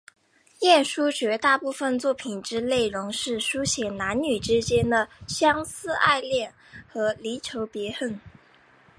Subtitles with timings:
[0.61, 6.55] 晏殊绝大部分作品之内容是抒写男女之间的相思爱恋
[6.91, 8.19] 和离愁别恨。